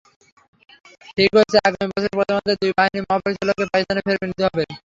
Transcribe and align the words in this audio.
ঠিক 1.17 1.29
হয়েছে, 1.35 1.57
আগামী 1.67 1.87
বছরের 1.89 2.15
প্রথমার্ধে 2.17 2.53
দুই 2.61 2.71
বাহিনীর 2.77 3.05
মহাপরিচালকেরা 3.07 3.71
পাকিস্তানে 3.73 4.01
ফের 4.05 4.17
মিলিত 4.21 4.39
হবেন। 4.45 4.69